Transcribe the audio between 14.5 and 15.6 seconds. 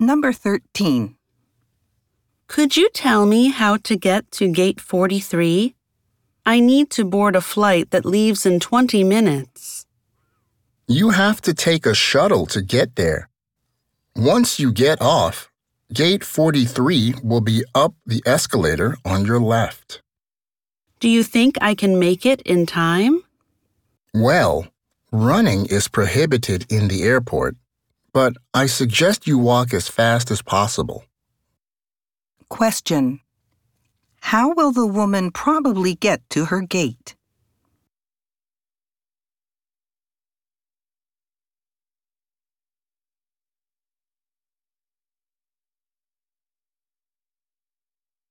you get off,